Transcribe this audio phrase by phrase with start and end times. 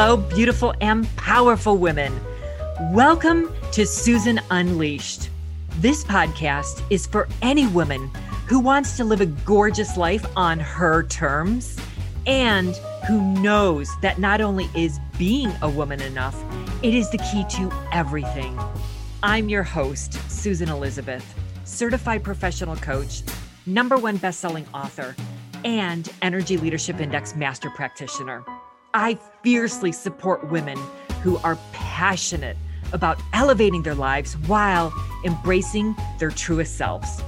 [0.00, 2.20] Hello, beautiful and powerful women.
[2.92, 5.28] Welcome to Susan Unleashed.
[5.80, 8.08] This podcast is for any woman
[8.46, 11.76] who wants to live a gorgeous life on her terms
[12.28, 12.76] and
[13.08, 16.40] who knows that not only is being a woman enough,
[16.84, 18.56] it is the key to everything.
[19.24, 21.26] I'm your host, Susan Elizabeth,
[21.64, 23.22] certified professional coach,
[23.66, 25.16] number one best-selling author,
[25.64, 28.44] and Energy Leadership Index master practitioner.
[28.94, 30.78] I fiercely support women
[31.22, 32.56] who are passionate
[32.92, 34.92] about elevating their lives while
[35.24, 37.22] embracing their truest selves.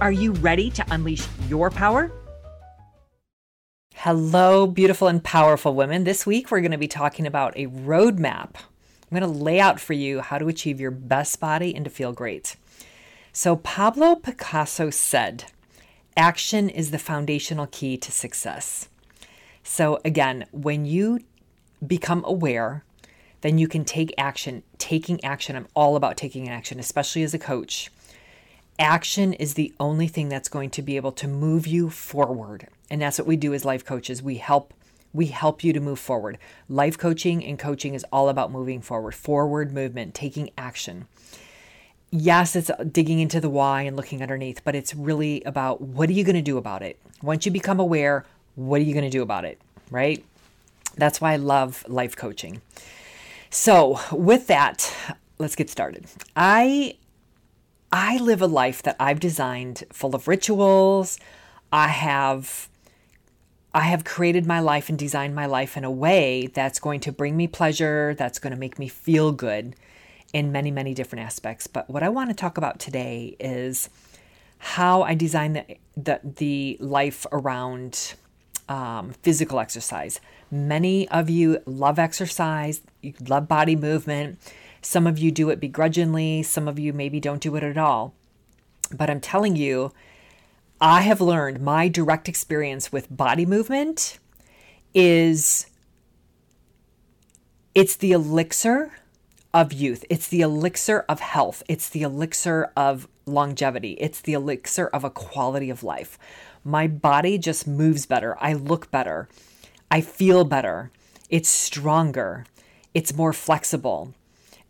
[0.00, 2.12] Are you ready to unleash your power?
[3.94, 6.04] Hello, beautiful and powerful women.
[6.04, 8.50] This week, we're going to be talking about a roadmap.
[9.10, 11.90] I'm going to lay out for you how to achieve your best body and to
[11.90, 12.56] feel great.
[13.32, 15.44] So, Pablo Picasso said,
[16.16, 18.88] Action is the foundational key to success.
[19.68, 21.18] So, again, when you
[21.84, 22.84] become aware,
[23.40, 24.62] then you can take action.
[24.78, 27.90] Taking action, I'm all about taking action, especially as a coach.
[28.78, 32.68] Action is the only thing that's going to be able to move you forward.
[32.90, 34.22] And that's what we do as life coaches.
[34.22, 34.72] We help
[35.12, 36.38] we help you to move forward.
[36.68, 41.08] Life coaching and coaching is all about moving forward, forward movement, taking action.
[42.10, 46.12] Yes, it's digging into the why and looking underneath, but it's really about what are
[46.12, 47.00] you going to do about it?
[47.22, 48.26] Once you become aware,
[48.56, 49.60] what are you going to do about it?
[49.90, 50.24] Right?
[50.96, 52.60] That's why I love life coaching.
[53.50, 54.92] So, with that,
[55.38, 56.06] let's get started.
[56.34, 56.96] I
[57.92, 61.18] I live a life that I've designed full of rituals.
[61.72, 62.68] I have
[63.72, 67.12] I have created my life and designed my life in a way that's going to
[67.12, 69.76] bring me pleasure, that's going to make me feel good
[70.32, 71.66] in many, many different aspects.
[71.66, 73.90] But what I want to talk about today is
[74.58, 78.14] how I design the, the, the life around
[78.68, 80.20] um, physical exercise.
[80.50, 84.38] Many of you love exercise, you love body movement.
[84.82, 88.14] Some of you do it begrudgingly, some of you maybe don't do it at all.
[88.92, 89.92] But I'm telling you,
[90.80, 94.18] I have learned my direct experience with body movement
[94.94, 95.66] is
[97.74, 98.92] it's the elixir
[99.52, 100.04] of youth.
[100.10, 101.62] It's the elixir of health.
[101.68, 103.92] It's the elixir of longevity.
[103.92, 106.18] It's the elixir of a quality of life.
[106.66, 108.36] My body just moves better.
[108.40, 109.28] I look better.
[109.88, 110.90] I feel better.
[111.30, 112.44] It's stronger.
[112.92, 114.12] It's more flexible.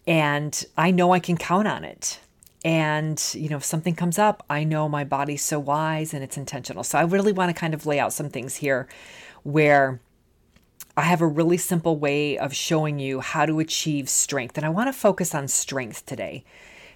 [0.07, 2.21] And I know I can count on it.
[2.63, 6.37] And, you know, if something comes up, I know my body's so wise and it's
[6.37, 6.85] intentional.
[6.85, 8.89] So I really want to kind of lay out some things here
[9.43, 9.99] where
[10.99, 14.59] I have a really simple way of showing you how to achieve strength.
[14.59, 16.45] And I want to focus on strength today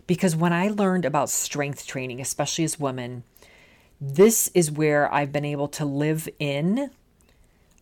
[0.06, 3.24] because when I learned about strength training, especially as women,
[4.00, 6.90] this is where I've been able to live in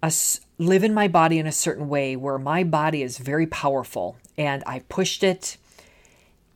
[0.03, 0.13] a,
[0.59, 4.63] live in my body in a certain way where my body is very powerful and
[4.67, 5.57] I pushed it.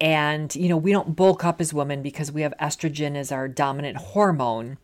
[0.01, 3.47] And, you know, we don't bulk up as women because we have estrogen as our
[3.47, 4.79] dominant hormone.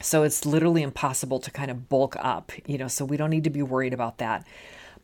[0.00, 3.44] So it's literally impossible to kind of bulk up, you know, so we don't need
[3.44, 4.44] to be worried about that.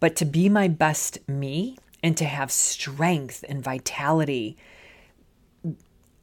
[0.01, 4.57] But to be my best me and to have strength and vitality,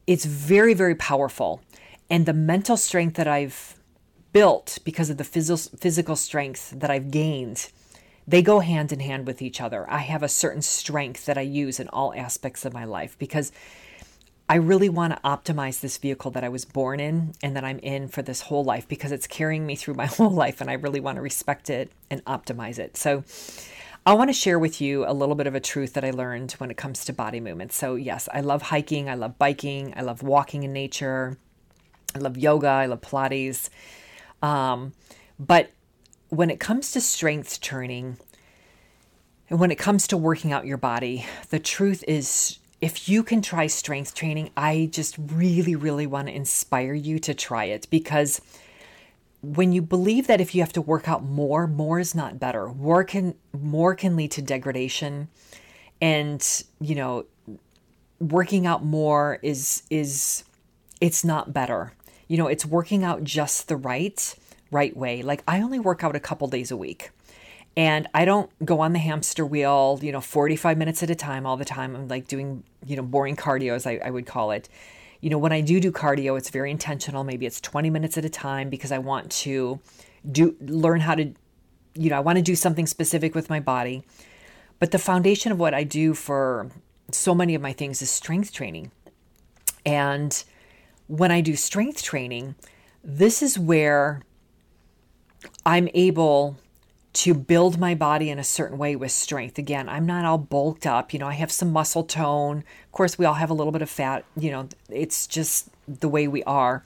[0.06, 1.62] it's very, very powerful
[2.10, 3.78] and the mental strength that I've
[4.32, 7.70] built because of the phys- physical strength that I've gained,
[8.26, 9.88] they go hand in hand with each other.
[9.90, 13.52] I have a certain strength that I use in all aspects of my life because
[14.48, 17.78] I really want to optimize this vehicle that I was born in and that I'm
[17.78, 20.74] in for this whole life because it's carrying me through my whole life and I
[20.74, 22.96] really want to respect it and optimize it.
[22.96, 23.24] So,
[24.06, 26.52] I want to share with you a little bit of a truth that I learned
[26.52, 27.72] when it comes to body movement.
[27.72, 31.38] So, yes, I love hiking, I love biking, I love walking in nature.
[32.14, 33.68] I love yoga, I love Pilates.
[34.42, 34.92] Um,
[35.38, 35.70] but
[36.28, 38.18] when it comes to strength training,
[39.50, 43.42] and when it comes to working out your body, the truth is if you can
[43.42, 48.40] try strength training, I just really, really want to inspire you to try it because
[49.42, 52.68] when you believe that if you have to work out more, more is not better.
[52.68, 55.28] More can more can lead to degradation.
[56.00, 57.26] And, you know,
[58.20, 60.44] working out more is is
[61.00, 61.92] it's not better
[62.28, 64.34] you know, it's working out just the right
[64.70, 65.22] right way.
[65.22, 67.10] Like I only work out a couple days a week.
[67.76, 71.44] And I don't go on the hamster wheel, you know, 45 minutes at a time
[71.44, 71.96] all the time.
[71.96, 74.68] I'm like doing, you know, boring cardio, as I, I would call it.
[75.20, 77.24] You know, when I do do cardio, it's very intentional.
[77.24, 79.80] Maybe it's 20 minutes at a time because I want to
[80.30, 81.32] do learn how to,
[81.94, 84.04] you know, I want to do something specific with my body.
[84.78, 86.70] But the foundation of what I do for
[87.10, 88.92] so many of my things is strength training.
[89.84, 90.44] And
[91.06, 92.54] when I do strength training,
[93.02, 94.22] this is where
[95.66, 96.56] I'm able
[97.14, 99.56] to build my body in a certain way with strength.
[99.56, 101.12] Again, I'm not all bulked up.
[101.12, 102.58] You know, I have some muscle tone.
[102.58, 104.24] Of course, we all have a little bit of fat.
[104.36, 106.82] You know, it's just the way we are.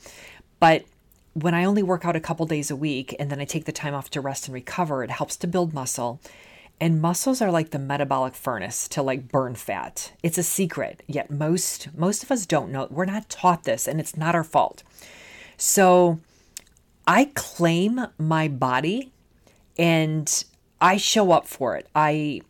[0.60, 0.84] But
[1.32, 3.72] when I only work out a couple days a week and then I take the
[3.72, 6.20] time off to rest and recover, it helps to build muscle.
[6.80, 10.12] And muscles are like the metabolic furnace to like burn fat.
[10.22, 12.86] It's a secret, yet most most of us don't know.
[12.90, 14.82] We're not taught this and it's not our fault.
[15.56, 16.20] So
[17.06, 19.12] I claim my body
[19.76, 20.44] and
[20.80, 21.88] I show up for it.
[21.94, 22.42] I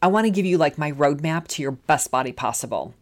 [0.00, 2.94] I want to give you like my roadmap to your best body possible.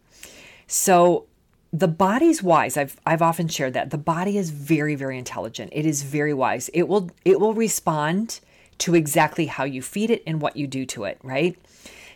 [0.67, 1.27] So
[1.71, 2.75] the body's wise.
[2.75, 3.91] I've I've often shared that.
[3.91, 5.71] The body is very very intelligent.
[5.73, 6.69] It is very wise.
[6.73, 8.41] It will it will respond
[8.81, 11.57] to exactly how you feed it and what you do to it, right?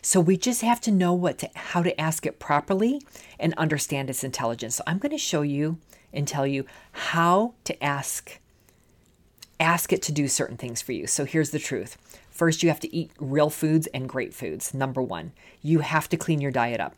[0.01, 3.01] So we just have to know what to how to ask it properly
[3.39, 4.75] and understand its intelligence.
[4.75, 5.79] So I'm going to show you
[6.13, 8.39] and tell you how to ask
[9.59, 11.07] ask it to do certain things for you.
[11.07, 11.97] So here's the truth.
[12.29, 14.73] First, you have to eat real foods and great foods.
[14.73, 15.31] Number 1.
[15.61, 16.95] You have to clean your diet up.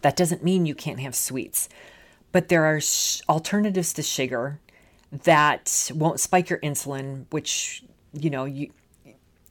[0.00, 1.68] That doesn't mean you can't have sweets,
[2.32, 4.58] but there are sh- alternatives to sugar
[5.12, 7.84] that won't spike your insulin, which,
[8.16, 8.70] you know, you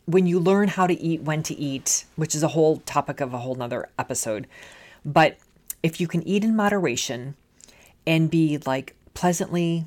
[0.06, 3.34] when you learn how to eat when to eat, which is a whole topic of
[3.34, 4.48] a whole nother episode.
[5.04, 5.38] But
[5.82, 7.36] if you can eat in moderation
[8.06, 9.86] and be like pleasantly,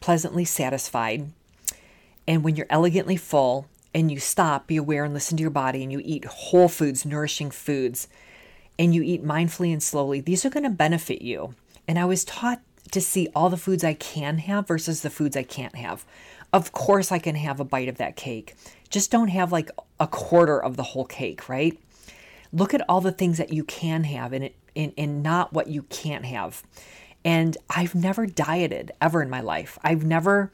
[0.00, 1.30] pleasantly satisfied,
[2.26, 5.82] and when you're elegantly full and you stop, be aware and listen to your body
[5.82, 8.08] and you eat whole foods, nourishing foods,
[8.78, 11.54] and you eat mindfully and slowly, these are going to benefit you.
[11.86, 12.60] And I was taught
[12.90, 16.04] to see all the foods I can have versus the foods I can't have.
[16.52, 18.54] Of course, I can have a bite of that cake.
[18.90, 21.78] Just don't have like a quarter of the whole cake, right?
[22.52, 25.68] Look at all the things that you can have and, it, and, and not what
[25.68, 26.62] you can't have.
[27.24, 29.78] And I've never dieted ever in my life.
[29.82, 30.52] I've never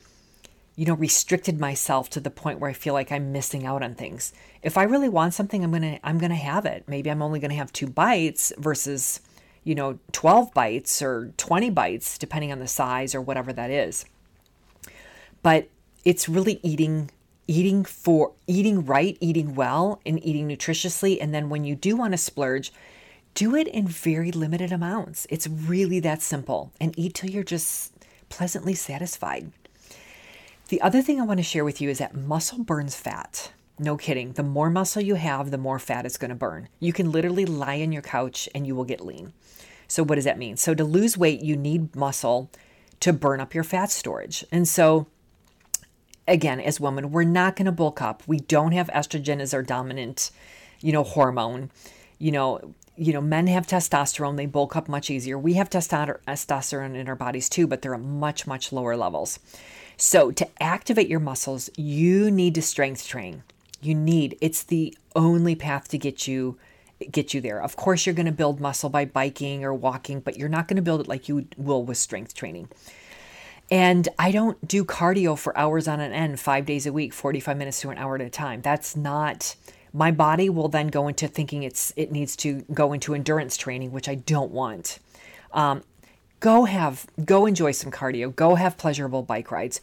[0.79, 3.97] you know, restricted myself to the point where I feel like I'm missing out on
[3.97, 4.33] things.
[4.63, 6.85] If I really want something, I'm to I'm to have it.
[6.87, 9.19] Maybe I'm only to have 2 bites versus,
[9.65, 14.05] you know, 12 bites or 20 bites depending on the size or whatever that is.
[15.43, 15.69] But
[16.09, 17.11] it's really eating
[17.47, 22.13] eating for eating right, eating well and eating nutritiously and then when you do want
[22.13, 22.73] to splurge,
[23.35, 25.27] do it in very limited amounts.
[25.29, 27.93] It's really that simple and eat till you're just
[28.31, 29.53] pleasantly satisfied.
[30.69, 33.53] The other thing I want to share with you is that muscle burns fat.
[33.79, 34.33] No kidding.
[34.33, 36.71] The more muscle you have, the more fat it's going to burn.
[36.81, 39.35] You can literally lie on your couch and you will get lean.
[39.89, 40.57] So, what does that mean?
[40.57, 42.51] So, to lose weight, you need muscle
[43.01, 44.45] to burn up your fat storage.
[44.51, 45.07] And so,
[46.29, 48.23] again, as women, we're not going to bulk up.
[48.27, 50.31] We don't have estrogen as our dominant,
[50.81, 51.71] you know, hormone.
[52.19, 55.39] You know, you know, men have testosterone, they bulk up much easier.
[55.39, 59.39] We have testosterone in our bodies too, but they're at much, much lower levels.
[59.97, 63.45] So, to activate your muscles, you need to strength train.
[63.81, 66.57] You need it's the only path to get you
[67.11, 67.63] get you there.
[67.63, 70.77] Of course, you're going to build muscle by biking or walking, but you're not going
[70.77, 72.69] to build it like you will with strength training.
[73.71, 77.57] And I don't do cardio for hours on an end, 5 days a week, 45
[77.57, 78.63] minutes to an hour at a time.
[78.63, 79.57] That's not
[79.93, 83.93] my body will then go into thinking it's it needs to go into endurance training,
[83.93, 84.99] which I don't want.
[85.53, 85.83] Um,
[86.41, 88.35] go have go enjoy some cardio.
[88.35, 89.81] Go have pleasurable bike rides.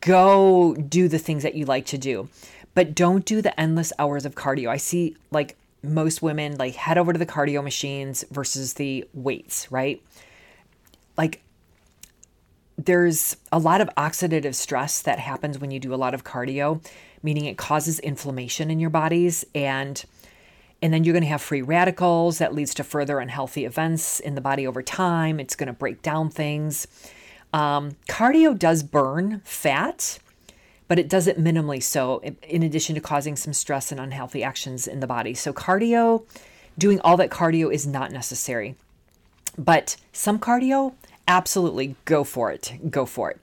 [0.00, 2.28] Go do the things that you like to do.
[2.74, 4.68] But don't do the endless hours of cardio.
[4.68, 9.70] I see like most women like head over to the cardio machines versus the weights
[9.70, 10.02] right?
[11.16, 11.40] Like
[12.78, 16.80] there's a lot of oxidative stress that happens when you do a lot of cardio
[17.22, 20.04] meaning it causes inflammation in your bodies and
[20.80, 24.36] and then you're going to have free radicals that leads to further unhealthy events in
[24.36, 25.40] the body over time.
[25.40, 26.86] It's going to break down things.
[27.52, 30.20] Um, cardio does burn fat,
[30.86, 34.86] but it does it minimally so, in addition to causing some stress and unhealthy actions
[34.86, 35.34] in the body.
[35.34, 36.24] So, cardio,
[36.76, 38.76] doing all that cardio is not necessary.
[39.56, 40.94] But some cardio,
[41.28, 42.90] absolutely go for it.
[42.90, 43.38] Go for it.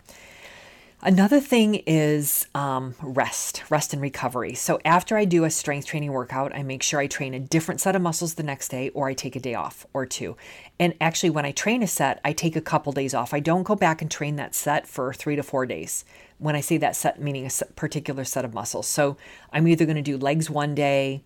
[1.01, 4.55] Another thing is um, rest, rest and recovery.
[4.55, 7.79] So after I do a strength training workout, I make sure I train a different
[7.79, 10.35] set of muscles the next day, or I take a day off or two.
[10.79, 13.35] And actually, when I train a set, I take a couple days off.
[13.35, 16.05] I don't go back and train that set for three to four days.
[16.39, 18.87] When I say that set, meaning a particular set of muscles.
[18.87, 19.15] So
[19.53, 21.21] I'm either going to do legs one day,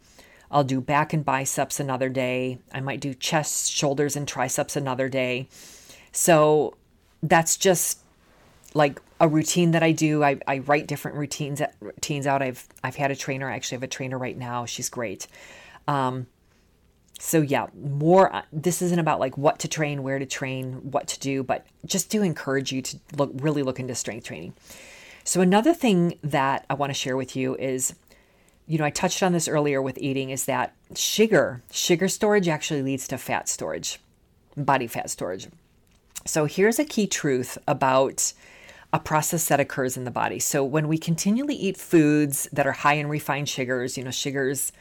[0.51, 5.07] I'll do back and biceps another day, I might do chest, shoulders, and triceps another
[5.07, 5.47] day.
[6.11, 6.75] So
[7.21, 7.99] that's just
[8.73, 10.23] like a routine that I do.
[10.23, 12.41] I, I write different routines routines out.
[12.41, 13.49] I've I've had a trainer.
[13.49, 14.65] I actually have a trainer right now.
[14.65, 15.27] She's great.
[15.87, 16.27] Um,
[17.19, 18.33] so yeah, more.
[18.33, 21.65] Uh, this isn't about like what to train, where to train, what to do, but
[21.85, 24.53] just to encourage you to look really look into strength training.
[25.25, 27.93] So another thing that I want to share with you is
[28.69, 32.83] you know, I touched on this earlier with eating is that sugar, sugar storage actually
[32.83, 33.99] leads to fat storage,
[34.55, 35.47] body fat storage.
[36.25, 38.33] So here's a key truth about
[38.91, 40.39] a process that occurs in the body.
[40.39, 44.71] So when we continually eat foods that are high in refined sugars, you know, sugars,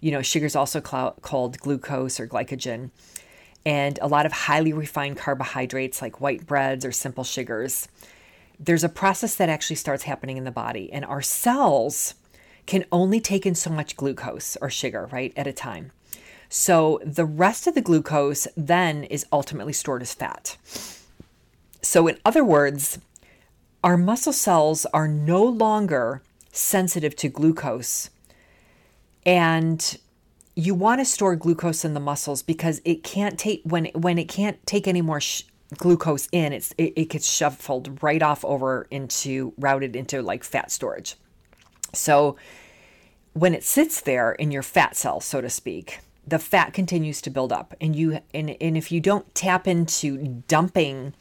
[0.00, 2.90] you know, sugars also called glucose or glycogen,
[3.64, 7.86] and a lot of highly refined carbohydrates like white breads or simple sugars,
[8.58, 12.14] there's a process that actually starts happening in the body, and our cells
[12.66, 15.92] can only take in so much glucose or sugar, right, at a time.
[16.54, 20.58] So the rest of the glucose then is ultimately stored as fat.
[21.80, 22.98] So, in other words,
[23.82, 28.10] our muscle cells are no longer sensitive to glucose.
[29.24, 29.98] And
[30.54, 34.28] you want to store glucose in the muscles because it can't take when when it
[34.28, 35.44] can't take any more sh-
[35.78, 40.70] glucose in it's it, it gets shuffled right off over into routed into like fat
[40.70, 41.16] storage
[41.94, 42.36] so
[43.32, 47.30] when it sits there in your fat cell, so to speak, the fat continues to
[47.30, 47.74] build up.
[47.80, 51.14] And you and, and if you don't tap into dumping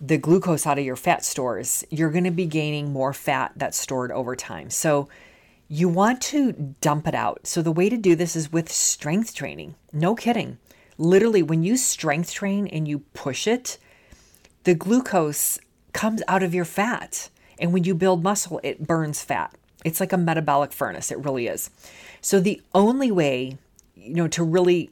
[0.00, 3.78] the glucose out of your fat stores, you're going to be gaining more fat that's
[3.78, 4.70] stored over time.
[4.70, 5.08] So
[5.68, 7.46] you want to dump it out.
[7.46, 9.74] So the way to do this is with strength training.
[9.92, 10.58] No kidding.
[10.98, 13.78] Literally, when you strength train and you push it,
[14.64, 15.58] the glucose
[15.92, 17.30] comes out of your fat.
[17.58, 19.54] And when you build muscle, it burns fat.
[19.84, 21.10] It's like a metabolic furnace.
[21.10, 21.70] It really is.
[22.20, 23.58] So the only way,
[23.94, 24.90] you know, to really,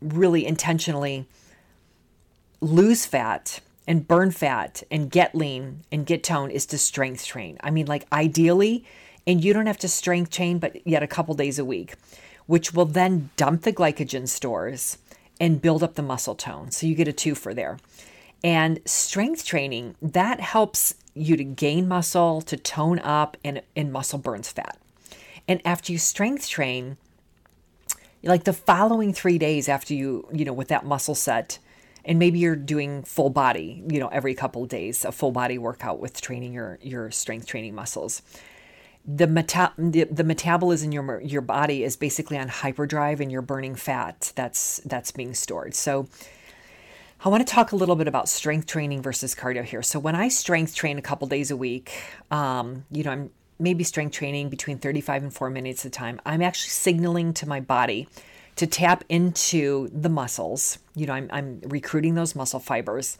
[0.00, 1.26] really intentionally
[2.60, 7.58] lose fat and burn fat and get lean and get tone is to strength train.
[7.62, 8.84] I mean, like ideally,
[9.26, 11.94] and you don't have to strength train, but yet a couple days a week,
[12.46, 14.98] which will then dump the glycogen stores
[15.40, 16.70] and build up the muscle tone.
[16.70, 17.78] So you get a two for there.
[18.42, 24.18] And strength training, that helps you to gain muscle, to tone up, and, and muscle
[24.18, 24.78] burns fat.
[25.48, 26.96] And after you strength train,
[28.26, 31.58] like the following three days after you, you know, with that muscle set,
[32.04, 35.98] and maybe you're doing full body, you know, every couple days, a full body workout
[35.98, 38.22] with training your your strength training muscles.
[39.08, 43.42] The, meta- the, the metabolism in your your body is basically on hyperdrive and you're
[43.42, 45.74] burning fat that's that's being stored.
[45.74, 46.08] So
[47.24, 49.82] I want to talk a little bit about strength training versus cardio here.
[49.82, 51.92] So when I strength train a couple days a week,
[52.30, 56.20] um, you know, I'm maybe strength training between 35 and 4 minutes at a time.
[56.26, 58.08] I'm actually signaling to my body
[58.56, 60.78] to tap into the muscles.
[60.94, 63.18] You know, I'm, I'm recruiting those muscle fibers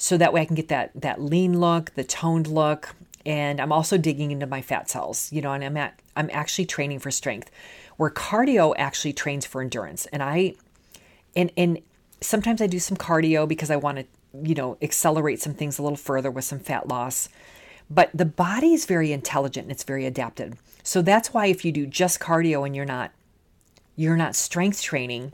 [0.00, 2.94] so that way I can get that that lean look, the toned look,
[3.26, 5.30] and I'm also digging into my fat cells.
[5.30, 7.50] You know, and I'm at I'm actually training for strength,
[7.98, 10.06] where cardio actually trains for endurance.
[10.06, 10.54] And I,
[11.36, 11.80] and and
[12.22, 14.06] sometimes I do some cardio because I want to,
[14.42, 17.28] you know, accelerate some things a little further with some fat loss.
[17.90, 20.56] But the body is very intelligent and it's very adapted.
[20.82, 23.10] So that's why if you do just cardio and you're not
[23.96, 25.32] you're not strength training,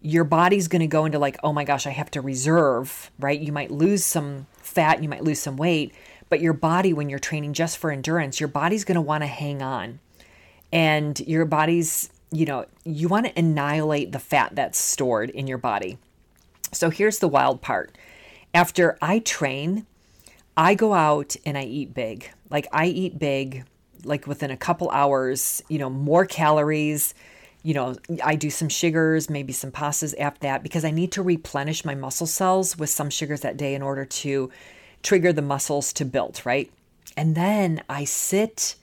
[0.00, 3.40] your body's going to go into like, "Oh my gosh, I have to reserve," right?
[3.40, 5.94] You might lose some fat, you might lose some weight,
[6.28, 9.26] but your body when you're training just for endurance, your body's going to want to
[9.26, 9.98] hang on.
[10.72, 15.58] And your body's you know, you want to annihilate the fat that's stored in your
[15.58, 15.98] body.
[16.72, 17.96] So here's the wild part.
[18.54, 19.86] After I train,
[20.60, 22.30] I go out and I eat big.
[22.50, 23.64] Like I eat big,
[24.04, 27.14] like within a couple hours, you know, more calories.
[27.62, 31.22] You know, I do some sugars, maybe some pastas after that because I need to
[31.22, 34.50] replenish my muscle cells with some sugars that day in order to
[35.02, 36.70] trigger the muscles to build, right?
[37.16, 38.74] And then I sit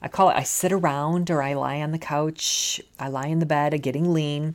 [0.00, 3.40] I call it I sit around or I lie on the couch, I lie in
[3.40, 4.54] the bed, getting lean,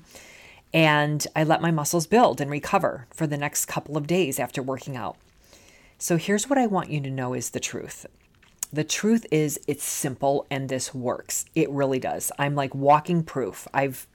[0.73, 4.63] and I let my muscles build and recover for the next couple of days after
[4.63, 5.17] working out.
[6.01, 8.07] So here's what I want you to know is the truth.
[8.73, 11.45] The truth is it's simple and this works.
[11.53, 12.31] It really does.
[12.39, 13.67] I'm like walking proof.
[13.71, 14.07] I've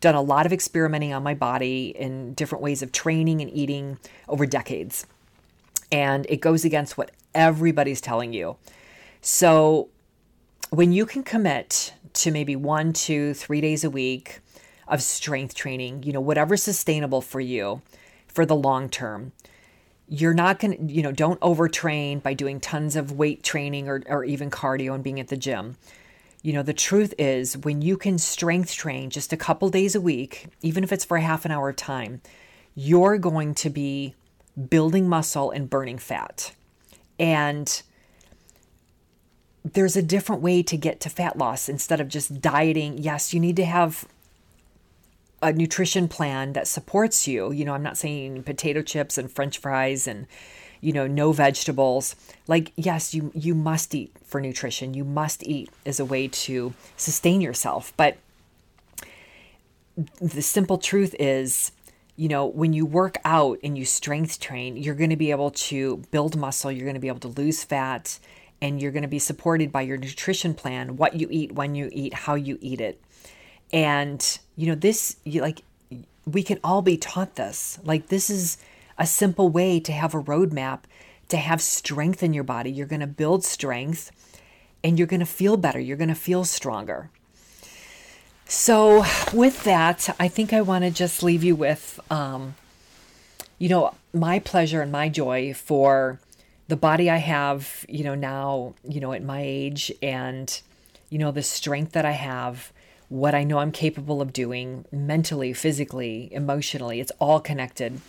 [0.00, 3.98] done a lot of experimenting on my body in different ways of training and eating
[4.28, 5.06] over decades.
[5.92, 8.56] And it goes against what everybody's telling you.
[9.20, 9.90] So
[10.70, 14.40] when you can commit to maybe one, two, three days a week
[14.88, 17.80] of strength training, you know, whatever's sustainable for you
[18.26, 19.30] for the long term,
[20.08, 24.02] you're not going to, you know, don't overtrain by doing tons of weight training or,
[24.06, 25.76] or even cardio and being at the gym.
[26.42, 30.00] You know, the truth is when you can strength train just a couple days a
[30.00, 32.22] week, even if it's for a half an hour of time,
[32.74, 34.14] you're going to be
[34.70, 36.52] building muscle and burning fat.
[37.18, 37.82] And
[39.64, 42.98] there's a different way to get to fat loss instead of just dieting.
[42.98, 44.06] Yes, you need to have
[45.42, 47.52] a nutrition plan that supports you.
[47.52, 50.26] You know, I'm not saying potato chips and french fries and
[50.80, 52.14] you know, no vegetables.
[52.46, 54.94] Like, yes, you you must eat for nutrition.
[54.94, 57.92] You must eat as a way to sustain yourself.
[57.96, 58.16] But
[60.20, 61.72] the simple truth is,
[62.16, 65.50] you know, when you work out and you strength train, you're going to be able
[65.50, 68.18] to build muscle, you're going to be able to lose fat,
[68.60, 71.88] and you're going to be supported by your nutrition plan, what you eat, when you
[71.92, 73.00] eat, how you eat it.
[73.72, 75.62] And, you know, this, you like,
[76.26, 77.78] we can all be taught this.
[77.84, 78.58] Like, this is
[78.98, 80.80] a simple way to have a roadmap
[81.28, 82.70] to have strength in your body.
[82.70, 84.10] You're going to build strength
[84.82, 85.78] and you're going to feel better.
[85.78, 87.10] You're going to feel stronger.
[88.46, 92.54] So, with that, I think I want to just leave you with, um,
[93.58, 96.18] you know, my pleasure and my joy for
[96.68, 100.60] the body I have, you know, now, you know, at my age and,
[101.10, 102.72] you know, the strength that I have,
[103.08, 108.00] what I know I'm capable of doing mentally, physically, emotionally, it's all connected,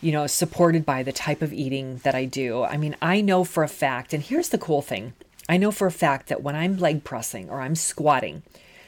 [0.00, 2.62] you know, supported by the type of eating that I do.
[2.62, 5.14] I mean, I know for a fact, and here's the cool thing
[5.48, 8.42] I know for a fact that when I'm leg pressing or I'm squatting,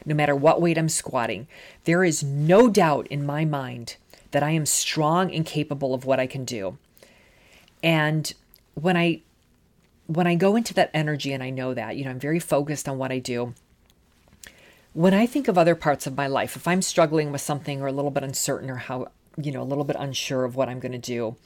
[0.05, 1.49] no matter what weight I'm squatting,
[1.85, 3.97] there is no doubt in my mind
[4.31, 6.79] that I am strong and capable of what I can do.
[7.83, 8.33] And
[8.75, 9.23] when I
[10.07, 12.89] when I go into that energy and I know that, you know, I'm very focused
[12.89, 13.55] on what I do.
[14.97, 17.87] When I think of other parts of my life, if I'm struggling with something or
[17.87, 20.81] a little bit uncertain or how, you know, a little bit unsure of what I'm
[20.81, 21.37] going to do,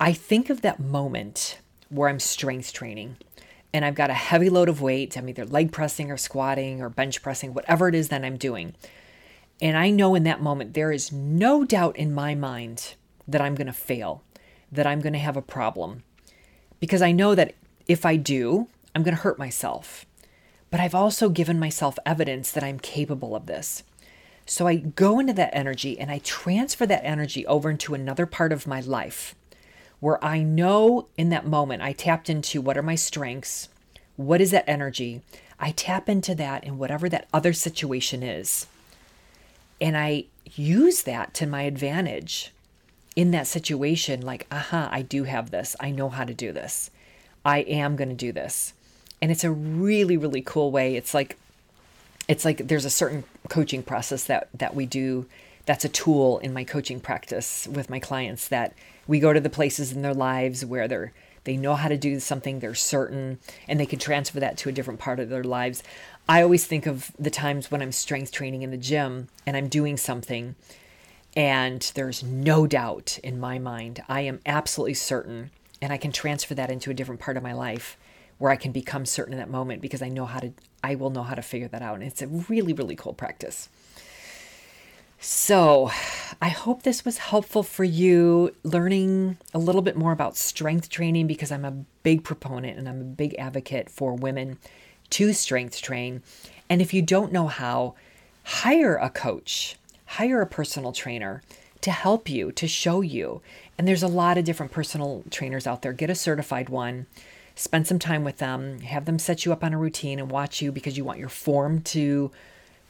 [0.00, 1.58] I think of that moment
[1.90, 3.18] where I'm strength training
[3.74, 5.14] and I've got a heavy load of weight.
[5.18, 8.74] I'm either leg pressing or squatting or bench pressing, whatever it is that I'm doing.
[9.60, 12.94] And I know in that moment, there is no doubt in my mind
[13.28, 14.22] that I'm going to fail,
[14.72, 16.02] that I'm going to have a problem
[16.80, 17.56] because I know that
[17.86, 20.06] if I do, I'm going to hurt myself.
[20.74, 23.84] But I've also given myself evidence that I'm capable of this.
[24.44, 28.52] So I go into that energy and I transfer that energy over into another part
[28.52, 29.36] of my life
[30.00, 33.68] where I know in that moment I tapped into what are my strengths,
[34.16, 35.22] what is that energy.
[35.60, 38.66] I tap into that in whatever that other situation is.
[39.80, 40.24] And I
[40.56, 42.52] use that to my advantage
[43.14, 45.76] in that situation like, aha, I do have this.
[45.78, 46.90] I know how to do this.
[47.44, 48.72] I am going to do this.
[49.24, 50.96] And it's a really, really cool way.
[50.96, 51.38] It's like,
[52.28, 55.24] it's like there's a certain coaching process that that we do
[55.64, 58.74] that's a tool in my coaching practice with my clients that
[59.06, 61.12] we go to the places in their lives where they're
[61.44, 64.72] they know how to do something they're certain and they can transfer that to a
[64.72, 65.82] different part of their lives
[66.26, 69.68] i always think of the times when i'm strength training in the gym and i'm
[69.68, 70.54] doing something
[71.36, 75.50] and there's no doubt in my mind, I am absolutely certain,
[75.82, 77.96] and I can transfer that into a different part of my life
[78.44, 80.52] where I can become certain in that moment because I know how to,
[80.82, 81.94] I will know how to figure that out.
[81.94, 83.70] And it's a really, really cool practice.
[85.18, 85.90] So,
[86.42, 91.26] I hope this was helpful for you learning a little bit more about strength training
[91.26, 94.58] because I'm a big proponent and I'm a big advocate for women
[95.08, 96.20] to strength train.
[96.68, 97.94] And if you don't know how,
[98.42, 99.76] hire a coach
[100.14, 101.42] hire a personal trainer
[101.80, 103.42] to help you, to show you.
[103.76, 105.92] And there's a lot of different personal trainers out there.
[105.92, 107.06] Get a certified one,
[107.56, 110.60] spend some time with them, have them set you up on a routine and watch
[110.60, 112.30] you because you want your form to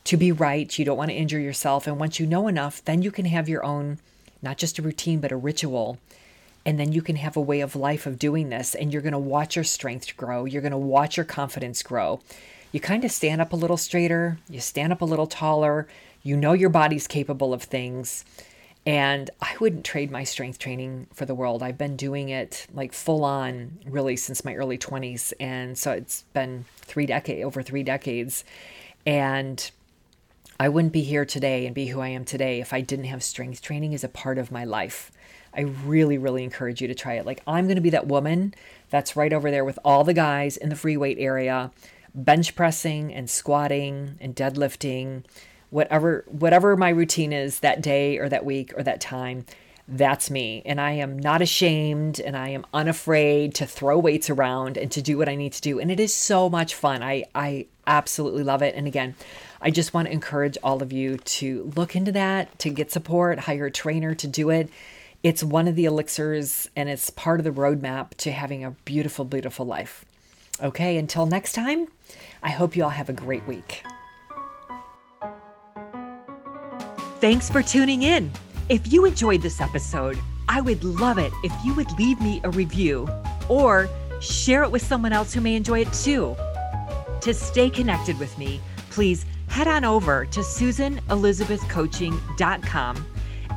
[0.05, 0.79] to be right.
[0.79, 1.87] You don't want to injure yourself.
[1.87, 3.98] And once you know enough, then you can have your own
[4.42, 5.98] not just a routine but a ritual.
[6.66, 9.12] And then you can have a way of life of doing this and you're going
[9.12, 10.44] to watch your strength grow.
[10.44, 12.20] You're going to watch your confidence grow.
[12.72, 15.87] You kind of stand up a little straighter, you stand up a little taller,
[16.22, 18.24] you know your body's capable of things.
[18.86, 21.62] And I wouldn't trade my strength training for the world.
[21.62, 25.32] I've been doing it like full on really since my early 20s.
[25.40, 28.44] And so it's been three decades, over three decades.
[29.06, 29.70] And
[30.60, 33.22] I wouldn't be here today and be who I am today if I didn't have
[33.22, 35.10] strength training as a part of my life.
[35.56, 37.24] I really, really encourage you to try it.
[37.24, 38.54] Like, I'm going to be that woman
[38.90, 41.70] that's right over there with all the guys in the free weight area,
[42.14, 45.24] bench pressing and squatting and deadlifting
[45.74, 49.44] whatever whatever my routine is that day or that week or that time
[49.87, 50.62] that's me.
[50.64, 55.02] And i am not ashamed and i am unafraid to throw weights around and to
[55.02, 55.78] do what i need to do.
[55.78, 57.02] And it is so much fun.
[57.02, 58.74] I i absolutely love it.
[58.76, 59.14] And again
[59.60, 63.40] i just want to encourage all of you to look into that to get support
[63.40, 64.70] hire a trainer to do it.
[65.22, 69.24] It's one of the elixirs and it's part of the roadmap to having a beautiful
[69.24, 70.04] beautiful life.
[70.62, 71.88] Okay until next time
[72.44, 73.84] i hope you all have a great week
[77.24, 78.30] Thanks for tuning in.
[78.68, 82.50] If you enjoyed this episode, I would love it if you would leave me a
[82.50, 83.08] review
[83.48, 83.88] or
[84.20, 86.37] share it with someone else who may enjoy it too.
[87.22, 88.60] To stay connected with me,
[88.90, 93.06] please head on over to susanelizabethcoaching.com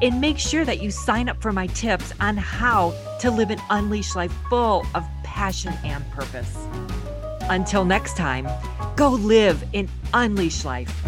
[0.01, 3.60] and make sure that you sign up for my tips on how to live an
[3.69, 6.56] unleashed life full of passion and purpose.
[7.49, 8.47] Until next time,
[8.95, 11.07] go live an unleashed life.